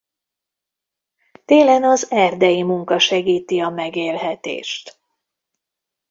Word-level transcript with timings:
Télen 1.45 1.83
az 1.83 2.11
erdei 2.11 2.63
munka 2.63 2.99
segíti 2.99 3.59
a 3.59 3.69
megélhetést. 3.69 4.99